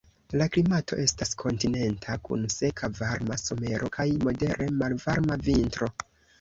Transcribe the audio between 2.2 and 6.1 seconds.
kun seka varma somero kaj modere malvarma vintro.